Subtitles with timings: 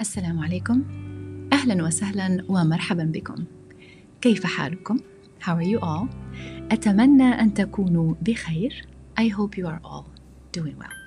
[0.00, 0.82] السلام عليكم
[1.52, 3.44] أهلا وسهلا ومرحبا بكم
[4.20, 4.98] كيف حالكم؟
[5.40, 6.08] How are you all?
[6.72, 8.86] أتمنى أن تكونوا بخير
[9.20, 10.04] I hope you are all
[10.52, 11.04] doing well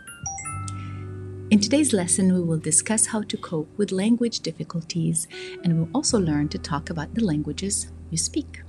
[1.50, 5.30] In today's lesson, we will discuss how to cope with language difficulties
[5.64, 8.62] and we'll also learn to talk about the languages you speak.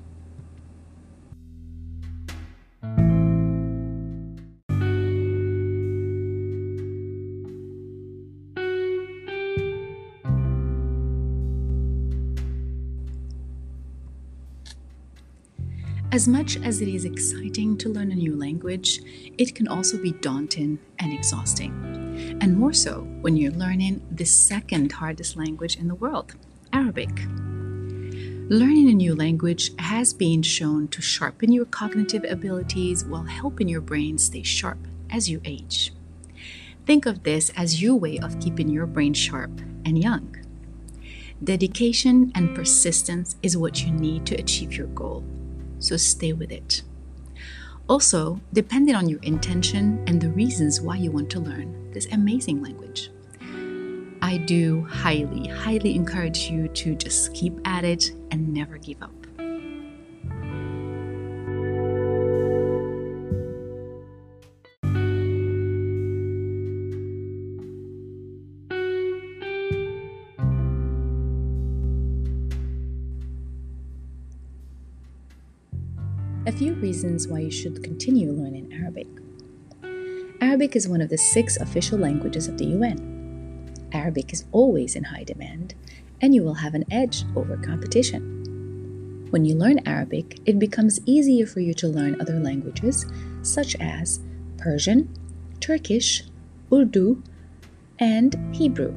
[16.13, 19.01] As much as it is exciting to learn a new language,
[19.39, 21.71] it can also be daunting and exhausting.
[22.39, 26.35] And more so when you're learning the second hardest language in the world,
[26.71, 27.09] Arabic.
[28.47, 33.81] Learning a new language has been shown to sharpen your cognitive abilities while helping your
[33.81, 34.77] brain stay sharp
[35.09, 35.93] as you age.
[36.85, 40.35] Think of this as your way of keeping your brain sharp and young.
[41.43, 45.23] Dedication and persistence is what you need to achieve your goal
[45.83, 46.81] so stay with it.
[47.89, 52.63] Also, depending on your intention and the reasons why you want to learn this amazing
[52.63, 53.11] language.
[54.21, 59.22] I do highly, highly encourage you to just keep at it and never give up.
[76.45, 79.07] A few reasons why you should continue learning Arabic.
[80.41, 83.73] Arabic is one of the six official languages of the UN.
[83.93, 85.73] Arabic is always in high demand,
[86.19, 89.25] and you will have an edge over competition.
[89.29, 93.05] When you learn Arabic, it becomes easier for you to learn other languages
[93.41, 94.19] such as
[94.57, 95.07] Persian,
[95.61, 96.23] Turkish,
[96.73, 97.23] Urdu,
[97.99, 98.93] and Hebrew.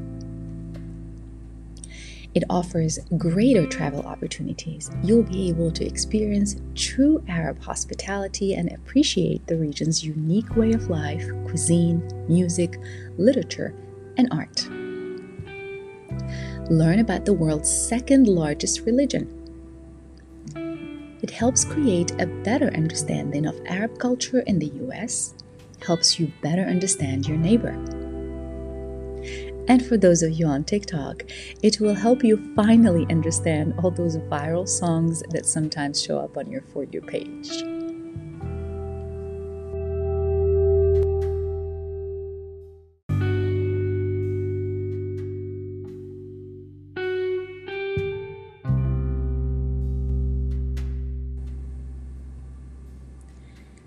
[2.36, 4.90] It offers greater travel opportunities.
[5.02, 10.90] You'll be able to experience true Arab hospitality and appreciate the region's unique way of
[10.90, 12.78] life, cuisine, music,
[13.16, 13.74] literature,
[14.18, 14.68] and art.
[16.68, 19.32] Learn about the world's second largest religion.
[21.22, 25.32] It helps create a better understanding of Arab culture in the US,
[25.80, 28.05] helps you better understand your neighbor
[29.68, 31.24] and for those of you on TikTok,
[31.62, 36.50] it will help you finally understand all those viral songs that sometimes show up on
[36.50, 37.85] your For You page.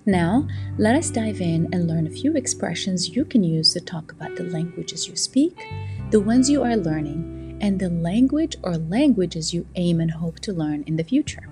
[0.09, 0.47] Now,
[0.77, 4.37] let us dive in and learn a few expressions you can use to talk about
[4.37, 5.57] the languages you speak,
[6.11, 10.53] the ones you are learning, and the language or languages you aim and hope to
[10.53, 11.49] learn in the future.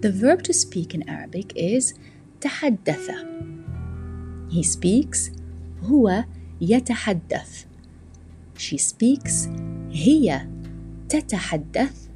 [0.00, 1.94] The verb to speak in Arabic is
[2.40, 3.06] تحدث.
[4.50, 5.30] He speaks
[5.82, 6.24] هو
[6.60, 7.66] يتحدث.
[8.56, 9.48] She speaks
[9.92, 10.48] هي
[11.08, 12.08] تتحدث.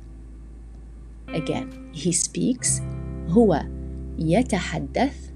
[1.29, 2.81] Again, he speaks
[3.29, 3.76] هو
[4.19, 5.31] يتحدث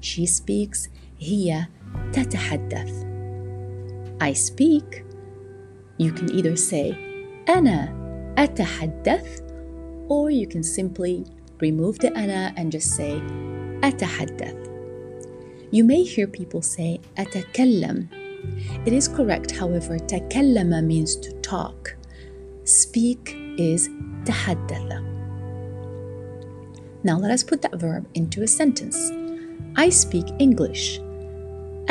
[0.00, 0.88] she speaks
[1.18, 1.66] هي
[2.12, 3.04] تتحدث
[4.20, 5.04] I speak
[5.98, 6.94] you can either say
[7.48, 8.02] أنا
[8.38, 9.40] أتحدث
[10.08, 11.24] or you can simply
[11.60, 13.20] remove the أنا and just say
[13.84, 14.62] أتحدث
[15.72, 18.06] You may hear people say أتكلم
[18.86, 21.96] It is correct however تكلم means to talk
[22.64, 23.88] Speak is
[24.24, 25.05] تحدث
[27.04, 29.10] now let us put that verb into a sentence.
[29.76, 31.00] I speak English.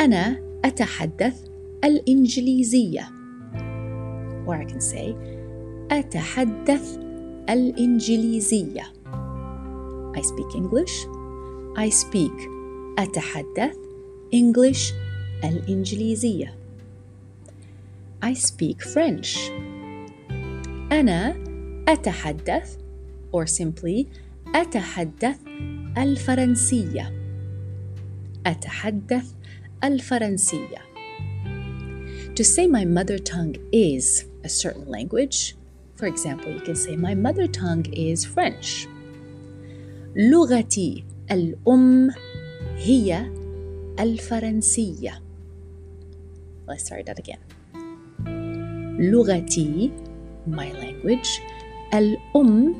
[0.00, 1.44] أنا أتحدث
[1.84, 3.08] الإنجليزية.
[4.46, 5.14] Or I can say
[5.90, 6.98] أتحدث
[7.48, 8.82] الإنجليزية.
[10.14, 11.06] I speak English.
[11.76, 12.32] I speak
[12.98, 13.76] أتحدث
[14.32, 14.92] English
[15.44, 16.54] الإنجليزية.
[18.22, 19.50] I speak French.
[20.92, 21.36] أنا
[21.88, 22.76] أتحدث
[23.32, 24.06] or simply
[24.54, 25.38] أتحدث
[25.98, 27.12] الفرنسية
[28.46, 29.32] أتحدث
[29.84, 30.82] الفرنسية
[32.34, 35.54] To say my mother tongue is a certain language,
[35.96, 38.88] for example, you can say my mother tongue is French.
[40.16, 42.10] لغتي الأم
[42.76, 43.32] هي
[44.00, 45.20] الفرنسية.
[46.66, 47.38] Let's start that again.
[48.98, 49.90] لغتي
[50.46, 51.40] my language
[51.94, 52.74] الأم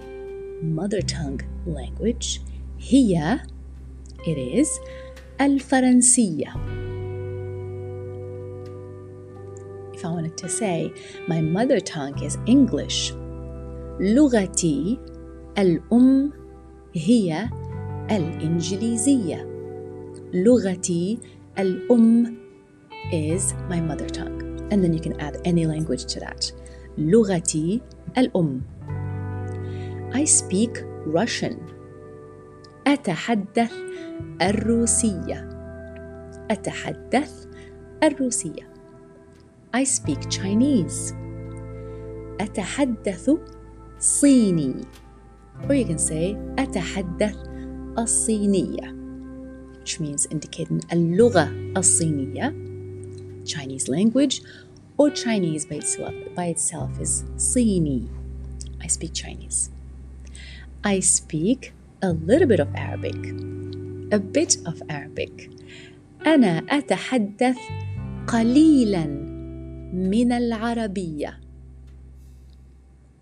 [0.62, 2.40] mother tongue language
[2.78, 3.40] هي
[4.26, 4.68] it is
[5.40, 6.54] الفرنسية
[9.94, 10.92] If I wanted to say
[11.28, 13.14] my mother tongue is English
[14.00, 14.98] لغتي
[15.58, 16.32] الأم
[16.94, 17.48] هي
[18.10, 19.48] الإنجليزية
[20.34, 21.18] لغتي
[21.58, 22.36] الأم
[23.12, 26.52] is my mother tongue and then you can add any language to that
[26.98, 27.80] لغتي
[28.18, 28.62] الأم
[30.14, 31.56] I speak Russian
[32.86, 33.72] أتحدث
[34.42, 35.48] الروسية
[36.50, 37.46] أتحدث
[38.02, 38.72] الروسية
[39.76, 41.14] I speak Chinese
[42.40, 43.30] أتحدث
[43.98, 44.74] صيني
[45.68, 47.36] or you can say أتحدث
[47.98, 49.02] الصينية
[49.80, 52.54] which means indicating اللغة الصينية
[53.44, 54.42] Chinese language
[54.98, 58.08] or Chinese by itself, by itself is صيني
[58.80, 59.70] I speak Chinese
[60.84, 61.72] I speak
[62.02, 63.16] a little bit of Arabic
[64.12, 65.50] a bit of Arabic
[66.26, 67.58] أنا أتحدث
[68.26, 69.06] قليلا
[69.92, 71.40] من العربية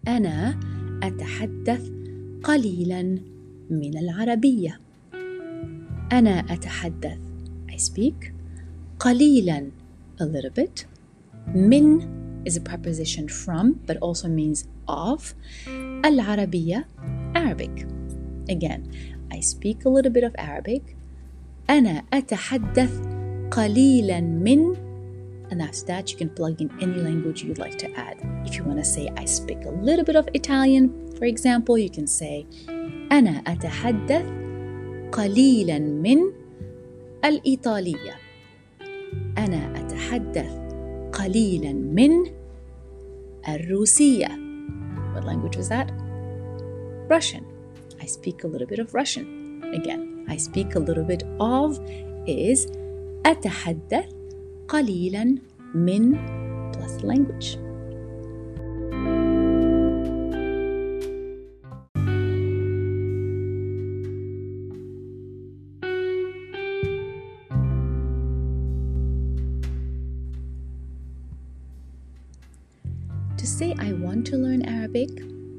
[0.08, 0.61] أنا
[1.02, 1.91] أتحدث
[2.43, 3.02] قليلا
[3.70, 4.81] من العربية
[6.12, 7.19] أنا أتحدث
[7.73, 8.32] I speak
[8.99, 9.70] قليلا
[10.20, 10.87] a little bit
[11.55, 12.00] من
[12.49, 15.35] is a preposition from but also means of
[16.05, 16.88] العربية
[17.55, 17.87] Arabic
[18.49, 18.91] again
[19.32, 20.97] I speak a little bit of Arabic
[21.70, 23.00] أنا أتحدث
[23.50, 24.76] قليلا من
[25.50, 28.17] and after that you can plug in any language you'd like to add
[28.47, 31.91] if you want to say I speak a little bit of Italian for example you
[31.91, 32.47] can say
[33.12, 34.25] أنا أتحدث
[35.12, 36.19] قليلا من
[37.25, 38.14] الإيطالية
[39.38, 40.52] أنا أتحدث
[41.12, 42.11] قليلا من
[43.49, 44.29] الروسية
[45.14, 46.04] What language was that?
[47.08, 47.44] Russian.
[48.00, 49.62] I speak a little bit of Russian.
[49.75, 51.79] Again, I speak a little bit of
[52.26, 52.67] is
[53.26, 54.08] أتحدث
[54.69, 55.38] قليلا
[55.75, 56.17] من
[56.73, 57.58] plus language.
[73.37, 75.11] To say I want to learn Arabic,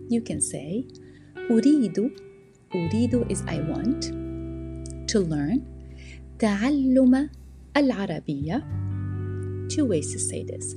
[0.07, 0.85] you can say
[1.51, 2.11] أريد
[2.75, 4.03] أريد is I want
[5.11, 5.59] to learn
[6.39, 7.29] تعلم
[7.77, 8.63] العربية
[9.69, 10.75] two ways to say this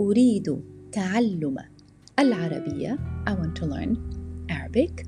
[0.00, 0.62] أريد
[0.92, 1.56] تعلم
[2.18, 3.96] العربية I want to learn
[4.50, 5.06] Arabic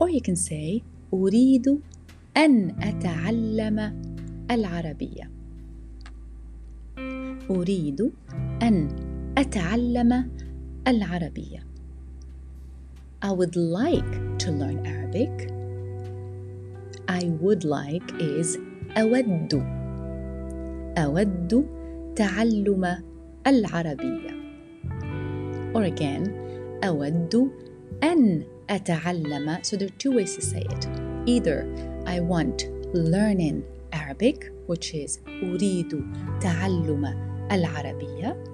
[0.00, 0.82] or you can say
[1.14, 1.78] أريد
[2.36, 3.78] أن أتعلم
[4.50, 5.30] العربية
[7.50, 8.10] أريد
[8.62, 8.88] أن
[9.38, 10.30] أتعلم
[10.88, 11.67] العربية
[13.22, 15.50] I would like to learn Arabic
[17.08, 18.58] I would like is
[18.96, 19.54] أود
[20.98, 21.66] أود
[22.16, 23.02] تعلم
[23.46, 24.30] العربية
[25.74, 26.30] or again
[26.84, 27.50] أود
[28.02, 30.88] أن أتعلم so there are two ways to say it
[31.26, 31.66] either
[32.06, 36.04] I want learning Arabic which is أريد
[36.40, 37.04] تعلم
[37.52, 38.47] العربية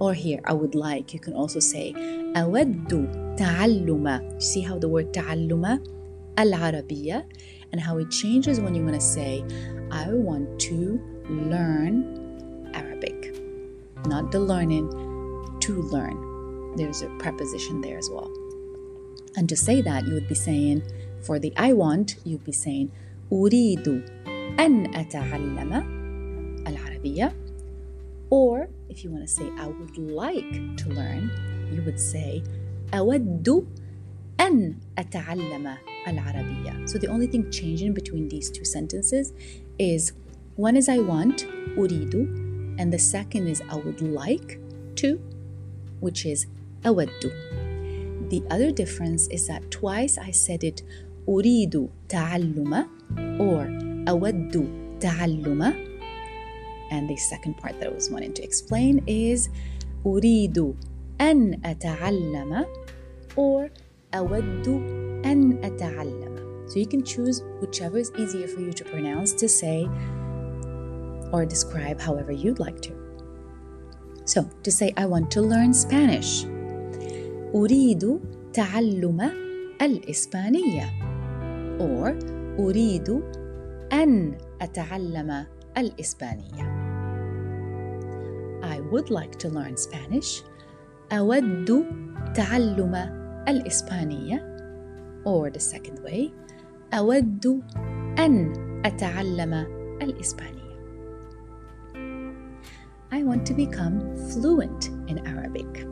[0.00, 1.92] or here I would like you can also say
[2.36, 5.80] أود تعلم you see how the word تعلم
[6.38, 7.26] العربية
[7.72, 9.44] and how it changes when you want to say
[9.90, 13.34] I want to learn Arabic
[14.06, 14.88] not the learning
[15.60, 18.30] to learn there's a preposition there as well
[19.36, 20.82] and to say that you would be saying
[21.22, 22.90] for the I want you'd be saying
[23.32, 23.88] أريد
[24.58, 25.72] أن أتعلم
[26.66, 27.32] العربية
[28.30, 31.30] or if you want to say I would like to learn
[31.72, 32.42] you would say
[32.92, 33.66] أود
[34.40, 35.76] أن أتعلم
[36.08, 39.32] العربية so the only thing changing between these two sentences
[39.78, 40.12] is
[40.56, 42.14] one is I want أريد
[42.78, 44.60] and the second is I would like
[44.96, 45.20] to
[46.00, 46.46] which is
[46.84, 47.10] أود
[48.28, 50.82] the other difference is that twice I said it
[51.28, 52.86] أريد تعلم
[53.40, 53.66] or
[54.08, 54.68] أود
[55.00, 55.89] تعلم
[56.90, 59.48] and the second part that I was wanting to explain is
[60.06, 60.74] أريد
[61.20, 62.64] أن أتعلم
[63.36, 63.70] or
[64.14, 64.68] أود
[65.24, 66.36] أن أتعلم
[66.68, 69.88] so you can choose whichever is easier for you to pronounce to say
[71.32, 72.92] or describe however you'd like to
[74.24, 76.44] so to say I want to learn Spanish
[77.54, 78.20] أريد
[78.52, 79.30] تعلم
[79.82, 80.90] الإسبانية
[81.80, 82.18] or
[82.58, 83.22] أريد
[83.92, 85.46] أن أتعلم
[85.78, 86.69] الإسبانية I
[88.90, 90.42] would like to learn Spanish
[91.12, 91.68] أود
[92.34, 92.94] تعلم
[93.48, 94.38] الإسبانية
[95.24, 96.30] or the second way
[96.92, 97.62] أود
[98.18, 98.52] أن
[98.84, 99.54] أتعلم
[100.02, 100.66] الإسبانية
[103.12, 103.96] I want to become
[104.30, 105.86] fluent in Arabic.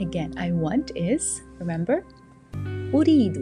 [0.00, 2.04] Again, I want is, remember,
[2.94, 3.36] أريد.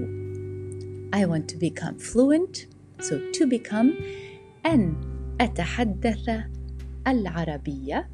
[1.13, 2.67] I want to become fluent.
[3.01, 3.93] So to become
[4.65, 4.95] أن
[5.41, 6.31] أتحدث
[7.07, 8.09] العربية.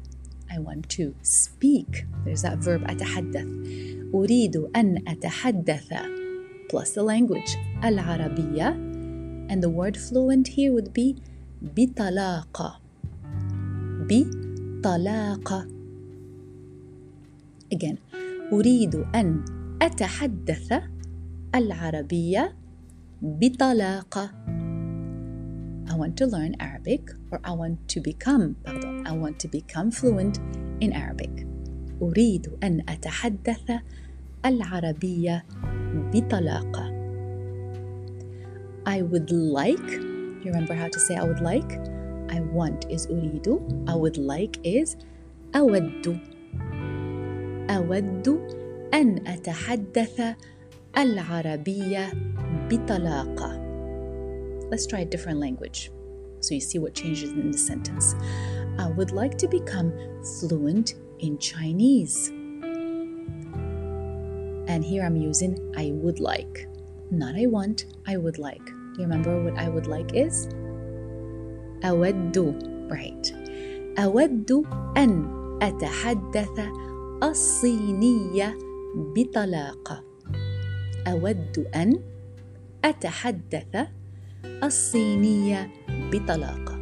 [0.49, 2.05] I want to speak.
[2.25, 3.47] There's that verb أتحدث.
[4.13, 5.89] أريد أن أتحدث
[6.69, 8.93] plus the language العربية.
[9.49, 11.15] And the word fluent here would be
[11.61, 12.79] بطلاقة.
[14.09, 15.67] بطلاقة.
[17.71, 17.97] Again,
[18.51, 19.45] أريد أن
[19.81, 20.73] أتحدث
[21.55, 22.55] العربية
[23.21, 24.31] بطلاقة.
[25.89, 29.91] I want to learn Arabic or I want to become pardon, I want to become
[29.91, 30.39] fluent
[30.81, 31.47] in Arabic.
[32.01, 33.71] أريد أن أتحدث
[34.45, 35.45] العربية
[36.13, 36.93] بطلاقة.
[38.85, 41.79] I would like, you remember how to say I would like?
[42.29, 44.97] I want is أريد, I would like is
[45.55, 46.19] أود.
[47.69, 48.27] أود
[48.93, 50.21] أن أتحدث
[50.97, 52.13] العربية
[52.69, 53.59] بطلاقة.
[54.69, 55.91] Let's try a different language
[56.43, 58.15] so you see what changes in the sentence.
[58.77, 59.93] I would like to become
[60.39, 62.29] fluent in Chinese.
[64.67, 66.67] And here I'm using I would like,
[67.11, 68.67] not I want, I would like.
[68.97, 70.47] You remember what I would like is?
[71.83, 72.37] أود
[72.89, 73.33] right.
[73.99, 74.51] أود
[74.97, 75.27] أن
[75.61, 76.59] أتحدث
[77.23, 78.57] الصينية
[78.95, 80.03] بطلاقة.
[81.07, 81.99] أود أن
[82.85, 83.87] أتحدث
[84.63, 85.69] الصينية
[86.11, 86.76] بطلاقة.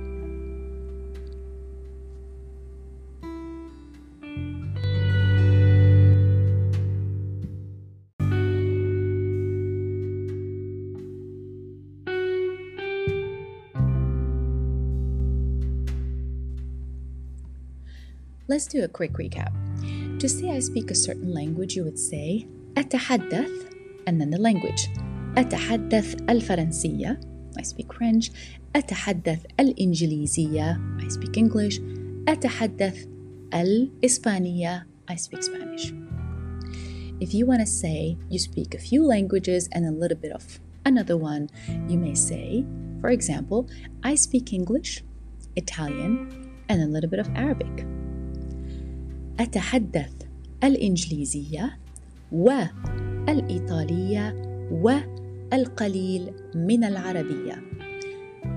[18.56, 19.52] Let's do a quick recap.
[20.20, 23.50] To say I speak a certain language, you would say أتحدث
[24.08, 24.90] and then the language.
[25.38, 27.20] أتحدث الفرنسية
[27.58, 28.32] I speak French.
[28.76, 31.80] أتحدث الإنجليزية I speak English.
[32.28, 33.08] أتحدث
[33.54, 35.94] الإسبانية I speak Spanish.
[37.20, 40.60] If you want to say you speak a few languages and a little bit of
[40.86, 41.50] another one,
[41.88, 42.66] you may say,
[43.00, 43.70] for example,
[44.04, 45.04] I speak English,
[45.56, 47.86] Italian, and a little bit of Arabic.
[49.40, 50.14] أتحدث
[50.64, 51.78] الإنجليزية
[52.32, 54.36] والإيطالية
[54.72, 57.64] والقليل من العربية.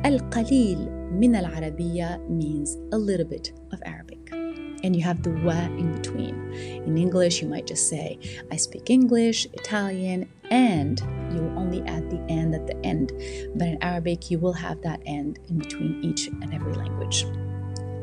[0.07, 4.31] القليل من العربية means a little bit of Arabic.
[4.85, 6.35] And you have the wa in between.
[6.87, 8.19] In English, you might just say,
[8.53, 11.01] I speak English, Italian, and
[11.33, 13.11] you will only add the and at the end.
[13.57, 17.25] But in Arabic, you will have that and in between each and every language.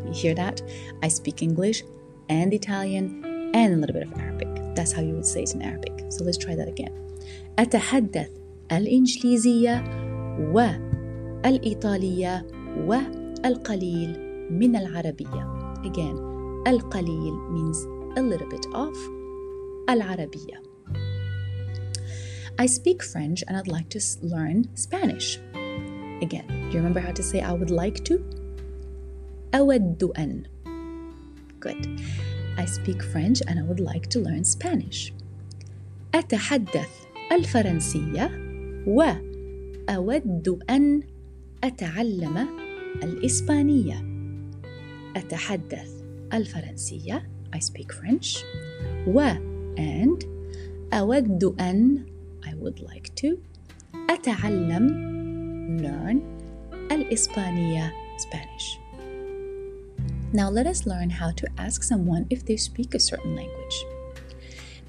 [0.05, 0.63] You hear that?
[1.03, 1.83] I speak English,
[2.29, 4.47] and Italian and a little bit of Arabic.
[4.75, 6.05] That's how you would say it in Arabic.
[6.09, 6.93] So let's try that again.
[7.59, 8.29] أتحدث
[8.71, 9.83] الإنجليزية
[10.53, 12.45] والإيطالية
[12.77, 14.19] والقليل
[14.51, 15.43] من العربية.
[15.83, 16.17] Again,
[16.67, 17.77] القليل means
[18.17, 18.95] a little bit of
[19.89, 20.61] العربية.
[22.59, 25.39] I speak French and I'd like to learn Spanish.
[26.21, 28.19] Again, do you remember how to say I would like to?
[29.53, 30.43] أود أن
[31.66, 32.00] Good.
[32.56, 35.12] I speak French and I would like to learn Spanish.
[36.14, 36.90] أتحدث
[37.32, 38.30] الفرنسية
[38.86, 41.02] وأود أن
[41.64, 42.48] أتعلم
[43.02, 44.04] الإسبانية.
[45.16, 45.90] أتحدث
[46.32, 48.44] الفرنسية I speak French
[49.06, 49.20] و
[49.76, 50.24] and
[50.92, 52.06] أود أن
[52.44, 53.38] I would like to
[54.10, 54.86] أتعلم
[55.82, 56.18] learn
[56.92, 58.85] الإسبانية Spanish.
[60.35, 63.85] Now let us learn how to ask someone if they speak a certain language.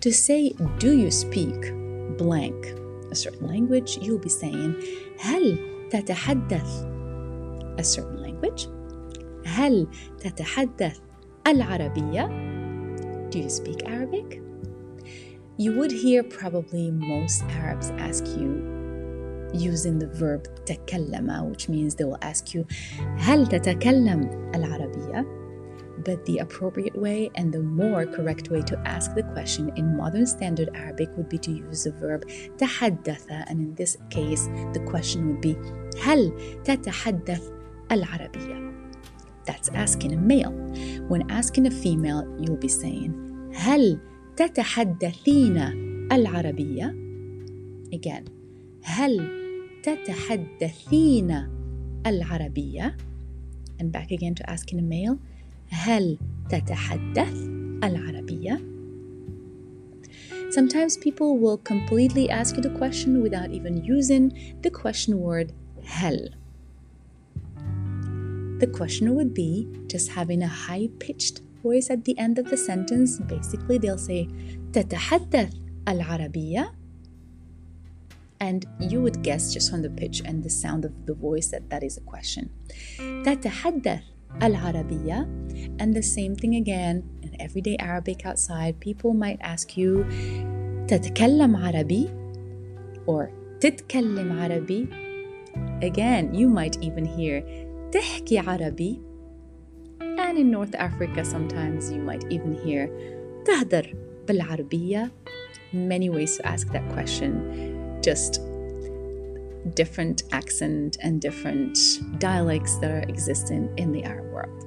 [0.00, 1.72] To say, Do you speak
[2.16, 2.54] blank
[3.10, 4.74] a certain language, you'll be saying,
[5.20, 5.58] هل
[5.90, 6.68] تتحدث
[7.78, 8.68] a certain language?
[9.46, 9.86] هل
[10.20, 10.98] تتحدث
[11.46, 12.28] العربية?
[13.30, 14.42] Do you speak Arabic?
[15.58, 18.75] You would hear probably most Arabs ask you
[19.54, 22.64] using the verb تكلم which means they will ask you
[23.18, 25.42] هل تتكلم العربية?
[26.04, 30.26] But the appropriate way and the more correct way to ask the question in modern
[30.26, 32.24] standard Arabic would be to use the verb
[32.58, 35.56] تحدث and in this case the question would be
[36.02, 36.32] هل
[36.64, 37.42] تتحدث
[37.90, 38.72] العربية?
[39.44, 40.52] That's asking a male.
[41.08, 43.12] When asking a female, you'll be saying
[43.54, 43.98] هل
[44.36, 45.58] تتحدثين
[46.12, 46.94] العربية?
[47.92, 48.24] Again,
[48.86, 49.28] هل
[49.82, 51.48] تتحدثين
[52.06, 52.96] العربية؟
[53.80, 55.18] And back again to asking a male
[55.68, 57.48] هل تتحدث
[57.84, 58.60] العربية؟
[60.50, 64.24] Sometimes people will completely ask you the question without even using
[64.60, 65.52] the question word
[65.82, 66.28] hell.
[68.58, 72.56] The question would be just having a high pitched voice at the end of the
[72.56, 73.18] sentence.
[73.18, 74.28] Basically, they'll say
[74.72, 75.50] تتحدث
[75.88, 76.72] العربية
[78.40, 81.70] and you would guess just from the pitch and the sound of the voice that
[81.70, 82.50] that is a question.
[83.24, 84.02] تتحدث
[84.42, 85.28] العربية
[85.80, 90.04] and the same thing again in everyday Arabic outside people might ask you
[90.88, 92.08] تتكلم عربي
[93.06, 94.86] or تتكلم عربي
[95.82, 97.42] again you might even hear
[97.92, 99.00] تحكي عربي
[100.00, 102.88] and in North Africa sometimes you might even hear
[103.44, 103.94] تهدر
[104.28, 105.10] بالعربية
[105.72, 107.75] many ways to ask that question
[108.07, 108.39] just
[109.75, 111.77] different accent and different
[112.19, 114.63] dialects that are existent in the Arab world.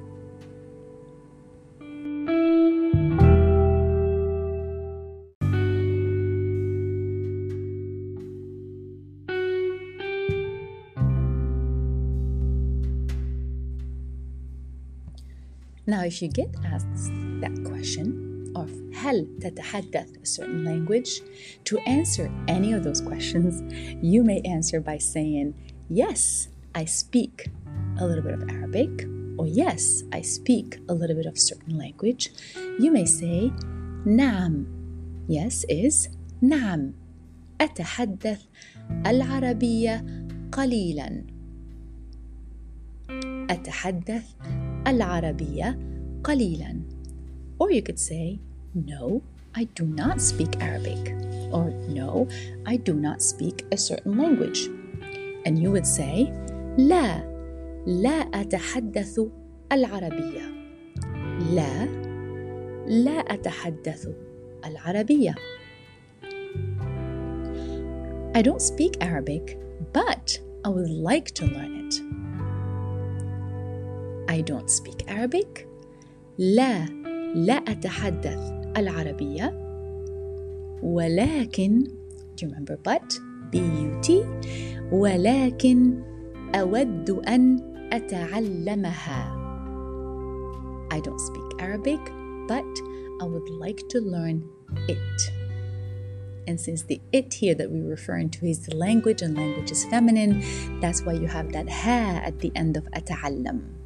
[15.86, 21.21] Now, if you get asked that question, of هل تتحدث a certain language?
[21.65, 23.61] To answer any of those questions,
[24.01, 25.53] you may answer by saying,
[25.89, 27.49] Yes, I speak
[27.99, 32.31] a little bit of Arabic, or Yes, I speak a little bit of certain language.
[32.79, 33.51] You may say,
[34.05, 34.65] نعم.
[35.27, 36.09] Yes is
[36.41, 36.93] نعم.
[37.61, 38.41] أتحدث
[39.05, 40.05] العربية
[40.51, 41.23] قليلا.
[43.49, 44.23] أتحدث
[44.87, 45.79] العربية
[46.23, 46.81] قليلا.
[47.59, 48.39] Or you could say,
[48.73, 49.21] No,
[49.55, 51.15] I do not speak Arabic.
[51.51, 52.27] Or No,
[52.65, 54.67] I do not speak a certain language.
[55.45, 56.33] And you would say,
[56.77, 57.23] لا
[57.87, 59.19] لا أتحدث
[59.71, 60.41] العربية.
[61.53, 61.85] لا
[62.87, 64.09] لا أتحدث
[64.65, 65.35] العربية.
[68.33, 69.57] I don't speak Arabic,
[69.93, 71.93] but I would like to learn it.
[74.27, 75.67] I don't speak Arabic.
[76.37, 76.85] لا
[77.35, 79.53] لا أتحدث العربية
[80.83, 81.83] ولكن
[82.35, 83.19] do you remember but
[83.51, 84.25] B-U-T
[84.91, 86.01] ولكن
[86.55, 87.59] أود أن
[87.93, 89.45] أتعلمها
[90.91, 91.99] I don't speak Arabic
[92.47, 92.73] but
[93.21, 94.43] I would like to learn
[94.87, 95.31] it
[96.47, 99.85] and since the it here that we're referring to is the language and language is
[99.85, 100.43] feminine
[100.81, 103.78] that's why you have that ha at the end of أتعلم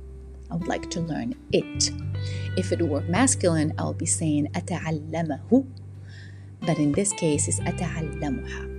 [0.51, 1.91] I would like to learn it.
[2.57, 5.65] If it were masculine, I would be saying أتعلمه.
[6.61, 8.69] But in this case, it's أتعلمها.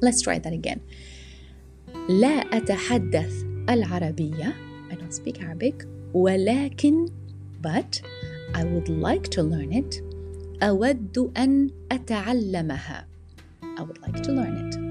[0.00, 0.80] Let's try that again.
[2.08, 4.54] لا أتحدث العربية.
[4.90, 5.86] I don't speak Arabic.
[6.14, 7.08] ولكن
[7.60, 8.00] but
[8.54, 10.02] I would like to learn it.
[10.62, 13.04] أود أن أتعلمها.
[13.78, 14.85] I would like to learn it.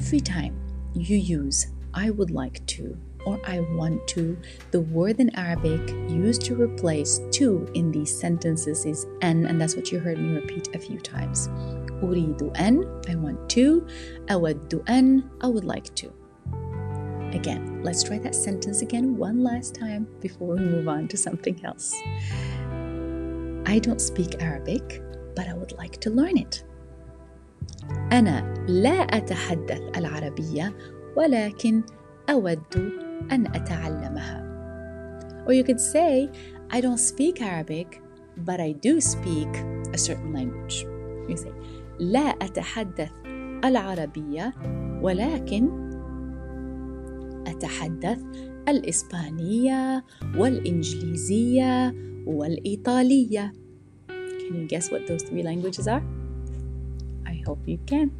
[0.00, 0.58] Every time
[0.94, 4.36] you use I would like to or I want to,
[4.70, 9.76] the word in Arabic used to replace to in these sentences is an, and that's
[9.76, 11.48] what you heard me repeat a few times.
[12.02, 13.86] Uridu an, I want to,
[14.28, 16.10] awaddu an, I would like to.
[17.34, 21.60] Again, let's try that sentence again one last time before we move on to something
[21.62, 21.94] else.
[23.66, 25.02] I don't speak Arabic,
[25.36, 26.64] but I would like to learn it.
[28.12, 30.76] أنا لا أتحدث العربية
[31.16, 31.82] ولكن
[32.30, 32.76] أود
[33.32, 34.50] أن أتعلمها.
[35.46, 36.28] Or you could say,
[36.70, 38.02] I don't speak Arabic,
[38.36, 39.48] but I do speak
[39.92, 40.86] a certain language.
[41.28, 41.52] You say,
[41.98, 43.10] لا أتحدث
[43.64, 44.54] العربية
[45.02, 45.90] ولكن
[47.46, 48.18] أتحدث
[48.68, 50.04] الإسبانية
[50.36, 51.94] والإنجليزية
[52.26, 53.52] والإيطالية.
[54.08, 56.02] Can you guess what those three languages are?
[57.49, 58.11] I hope you can.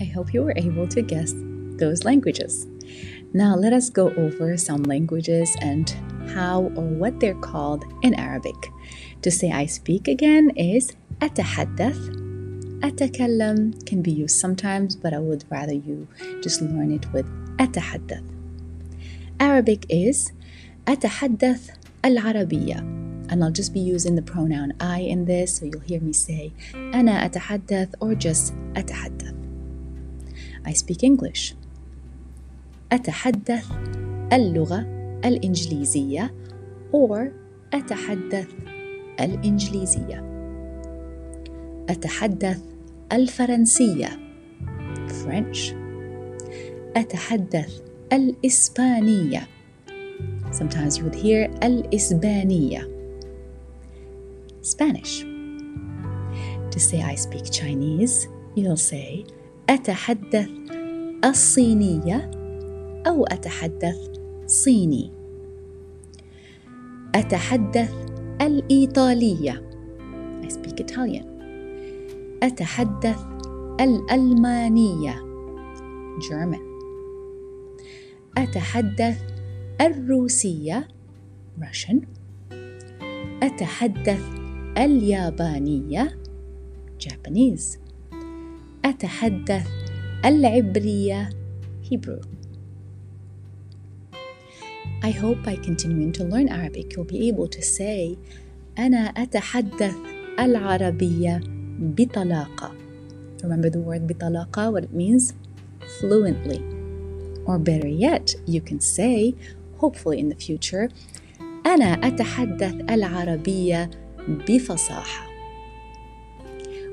[0.00, 1.34] I hope you were able to guess
[1.76, 2.66] those languages.
[3.32, 5.88] Now, let us go over some languages and
[6.34, 8.56] how or what they're called in Arabic.
[9.22, 12.23] To say I speak again is أتحدث
[12.84, 16.08] أتكلم can be used sometimes, but I would rather you
[16.42, 17.26] just learn it with
[17.58, 18.22] أتحدث.
[19.40, 20.32] Arabic is
[20.88, 21.70] أتحدث
[22.04, 23.00] العربية.
[23.28, 26.52] And I'll just be using the pronoun I in this, so you'll hear me say
[26.74, 29.34] أنا أتحدث or just أتحدث.
[30.64, 31.54] I speak English.
[32.92, 33.66] أتحدث
[34.32, 34.80] اللغة
[35.24, 36.34] الإنجليزية
[36.92, 37.18] or
[37.74, 38.48] أتحدث
[39.20, 40.24] الإنجليزية
[41.88, 42.60] أتحدث
[43.11, 44.19] الفرنسية
[45.07, 45.73] French
[46.97, 47.81] أتحدث
[48.13, 49.47] الإسبانية
[50.51, 52.87] Sometimes you would hear الإسبانية
[54.61, 55.23] Spanish
[56.71, 59.25] To say I speak Chinese you'll say
[59.69, 60.49] أتحدث
[61.25, 62.31] الصينية
[63.07, 63.97] أو أتحدث
[64.45, 65.11] صيني
[67.15, 67.93] أتحدث
[68.41, 69.63] الإيطالية
[70.43, 71.34] I speak Italian
[72.43, 73.19] أتحدث
[73.81, 75.25] الألمانية
[76.29, 76.61] German
[78.37, 79.21] أتحدث
[79.81, 80.87] الروسية
[81.59, 81.97] Russian
[83.43, 84.21] أتحدث
[84.77, 86.17] اليابانية
[86.99, 87.77] Japanese
[88.85, 89.67] أتحدث
[90.25, 91.29] العبرية
[91.91, 92.21] Hebrew
[95.03, 98.17] I hope by continuing to learn Arabic you'll be able to say
[98.79, 99.95] أنا أتحدث
[100.39, 102.72] العربية بطلاقة
[103.42, 105.32] Remember the word بطلاقة, what it means?
[105.98, 106.62] Fluently.
[107.46, 109.34] Or better yet, you can say,
[109.78, 110.88] hopefully in the future,
[111.66, 113.90] أنا أتحدث العربية
[114.28, 115.26] بفصاحة.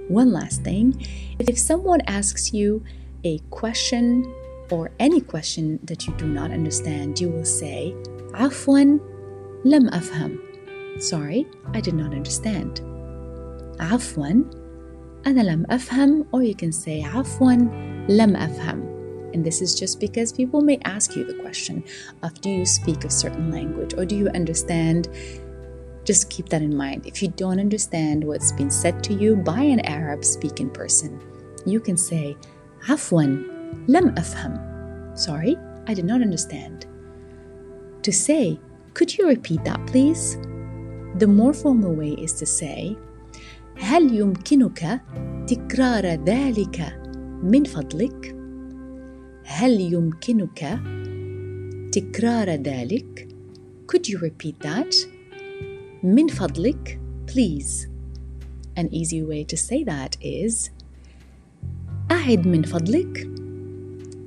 [0.09, 1.05] One last thing,
[1.39, 2.83] if someone asks you
[3.25, 4.23] a question
[4.71, 7.93] or any question that you do not understand, you will say,
[8.33, 8.99] عفوا
[9.65, 10.37] لم أفهم.
[10.99, 12.81] Sorry, I did not understand.
[13.79, 14.43] عفوا
[15.27, 17.53] أنا لم أفهم or you can say عفوا
[18.09, 18.97] لم أفهم
[19.33, 21.83] and this is just because people may ask you the question
[22.23, 25.09] of do you speak a certain language or do you understand
[26.05, 29.59] just keep that in mind if you don't understand what's been said to you by
[29.59, 31.19] an Arab speaking person
[31.65, 32.35] you can say
[32.87, 33.23] عفوا
[33.87, 36.85] لم أفهم sorry I did not understand
[38.01, 38.59] to say
[38.93, 40.37] could you repeat that please
[41.15, 42.95] the more formal way is to say
[43.75, 45.01] هل يمكنك
[45.47, 46.99] تكرار ذلك
[47.43, 48.35] من فضلك
[49.43, 50.79] هل يمكنك
[51.91, 53.27] تكرار ذلك
[53.91, 54.95] could you repeat that
[56.03, 57.87] من فضلك please
[58.77, 60.69] an easy way to say that is
[62.11, 63.27] أعد من فضلك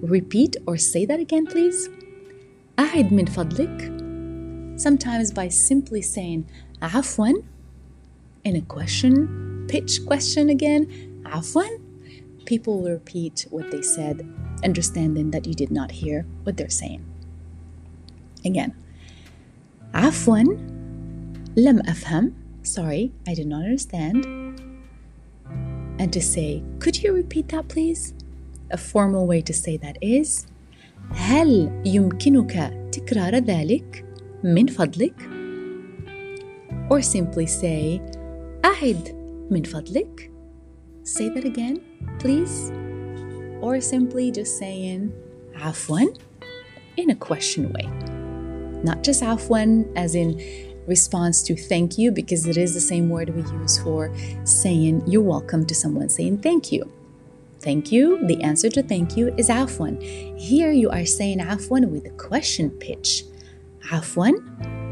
[0.03, 1.91] repeat or say that again please
[2.79, 3.93] أعد من فضلك
[4.77, 6.45] sometimes by simply saying
[6.83, 7.33] عفوا
[8.45, 10.87] in a question, pitch question again,
[11.25, 11.81] afwan,
[12.47, 14.27] people will repeat what they said,
[14.65, 17.05] understanding that you did not hear what they're saying.
[18.45, 18.75] Again,
[19.93, 20.59] afwan,
[21.57, 24.25] lam afham, sorry, I did not understand.
[25.99, 28.15] And to say, could you repeat that please?
[28.71, 30.47] A formal way to say that is,
[31.11, 34.05] هل يمكنك تكرار ذلك
[34.45, 35.15] من فضلك?
[36.89, 38.01] Or simply say,
[38.65, 39.17] أعد
[39.51, 40.31] من فضلك
[41.03, 41.81] Say that again,
[42.19, 42.71] please.
[43.61, 45.13] Or simply just saying
[45.57, 46.17] عفوا
[46.97, 47.87] in a question way.
[48.85, 50.41] Not just عفوا as in
[50.87, 54.13] response to thank you, because it is the same word we use for
[54.45, 56.91] saying you're welcome to someone saying thank you.
[57.61, 59.91] Thank you, the answer to thank you is عفوا.
[60.39, 63.25] Here you are saying عفوا with a question pitch.
[63.91, 64.84] عفوا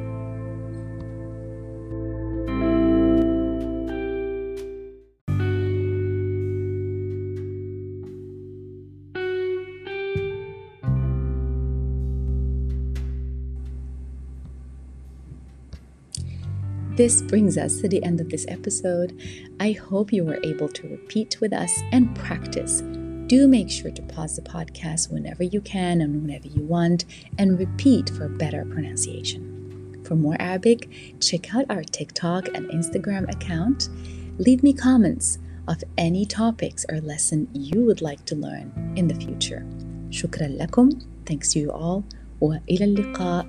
[16.96, 19.20] This brings us to the end of this episode.
[19.61, 22.83] I hope you were able to repeat with us and practice.
[23.28, 27.04] Do make sure to pause the podcast whenever you can and whenever you want
[27.38, 30.02] and repeat for better pronunciation.
[30.04, 30.88] For more Arabic,
[31.20, 33.90] check out our TikTok and Instagram account.
[34.38, 39.14] Leave me comments of any topics or lesson you would like to learn in the
[39.14, 39.64] future.
[40.11, 41.04] Shukran lakum.
[41.26, 42.04] Thanks to you all.
[42.40, 43.46] وإلى اللقاء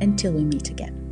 [0.00, 1.05] until we meet again.